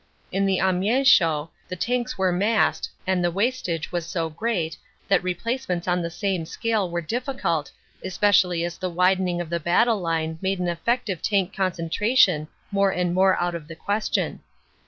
[0.31, 4.75] In the Amiens show the tanks were massed and the wast age was so great
[5.07, 7.71] that replacements on the same scale were difficult,
[8.03, 13.13] especially as the widening of the battle line made an effective tank concentration more and
[13.13, 14.41] more out of the question.